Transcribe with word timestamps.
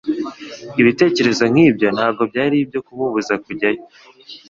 Ibitekerezo 0.81 1.43
nk'ibyo 1.51 1.87
ntabwo 1.95 2.21
byari 2.31 2.55
ibyo 2.63 2.79
kumubuza 2.85 3.33
kujya 3.45 3.69
yo. 3.75 3.83